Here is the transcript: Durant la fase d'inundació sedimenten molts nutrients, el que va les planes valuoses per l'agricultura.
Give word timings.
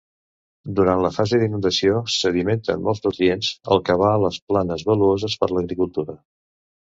Durant 0.77 1.01
la 1.05 1.11
fase 1.17 1.39
d'inundació 1.41 1.99
sedimenten 2.13 2.81
molts 2.87 3.03
nutrients, 3.05 3.51
el 3.75 3.83
que 3.89 3.99
va 4.05 4.09
les 4.25 4.41
planes 4.53 4.87
valuoses 4.89 5.39
per 5.43 5.51
l'agricultura. 5.53 6.17